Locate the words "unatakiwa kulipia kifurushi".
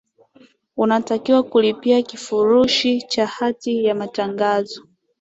0.77-3.01